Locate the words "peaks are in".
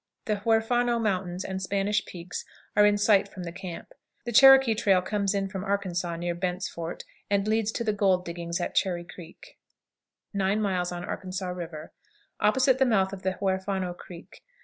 2.07-2.97